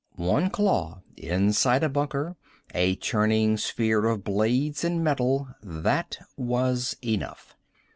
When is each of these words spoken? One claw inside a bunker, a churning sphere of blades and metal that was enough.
One 0.15 0.49
claw 0.49 1.03
inside 1.15 1.83
a 1.83 1.87
bunker, 1.89 2.35
a 2.73 2.95
churning 2.95 3.55
sphere 3.57 4.07
of 4.07 4.23
blades 4.23 4.83
and 4.83 5.03
metal 5.03 5.49
that 5.61 6.17
was 6.35 6.97
enough. 7.03 7.55